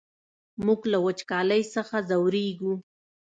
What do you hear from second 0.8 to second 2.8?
له وچکالۍ څخه ځوريږو!